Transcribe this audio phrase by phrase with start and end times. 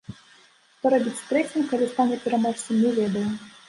[0.77, 3.29] Што рабіць з трэцім, калі стане пераможцам, не ведае.